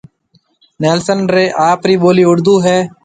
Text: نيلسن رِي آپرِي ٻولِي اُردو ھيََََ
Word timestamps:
نيلسن 0.81 1.19
رِي 1.33 1.45
آپرِي 1.69 1.95
ٻولِي 2.01 2.23
اُردو 2.31 2.55
ھيََََ 2.65 2.77